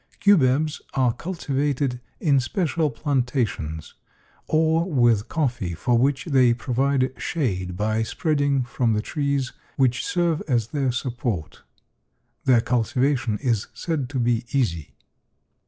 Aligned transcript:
Cubebs 0.19 0.81
are 0.95 1.13
cultivated 1.13 2.01
in 2.19 2.39
special 2.39 2.89
plantations 2.89 3.93
or 4.47 4.91
with 4.91 5.29
coffee 5.29 5.75
for 5.75 5.95
which 5.95 6.25
they 6.25 6.55
provide 6.55 7.13
shade 7.21 7.77
by 7.77 8.01
spreading 8.01 8.63
from 8.63 8.93
the 8.93 9.03
trees 9.03 9.53
which 9.75 10.03
serve 10.03 10.41
as 10.47 10.69
their 10.69 10.91
support. 10.91 11.61
Their 12.45 12.61
cultivation 12.61 13.37
is 13.43 13.67
said 13.75 14.09
to 14.09 14.19
be 14.19 14.43
easy. 14.51 14.95